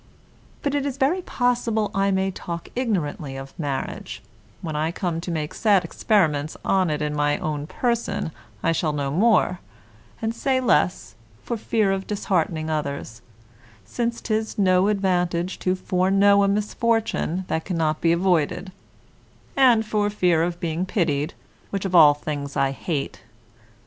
[0.63, 4.23] But it is very possible I may talk ignorantly of marriage;
[4.63, 8.31] when I come to make sad experiments on it in my own person
[8.63, 9.59] I shall know more,
[10.19, 13.21] and say less, for fear of disheartening others
[13.85, 18.71] (since 'tis no advantage to foreknow a misfortune that cannot be avoided),
[19.55, 21.35] and for fear of being pitied,
[21.69, 23.21] which of all things I hate.